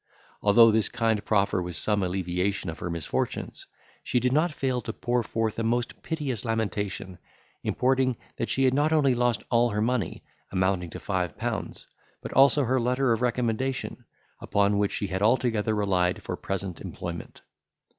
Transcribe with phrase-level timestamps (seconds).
[0.41, 3.67] Although this kind proffer was some alleviation of her misfortunes,
[4.01, 7.19] she did not fail to pour forth a most piteous lamentation,
[7.61, 11.85] importing that she had not only lost all her money, amounting to five pounds,
[12.19, 14.03] but also her letter of recommendation,
[14.39, 17.41] upon which she had altogether relied for present employment.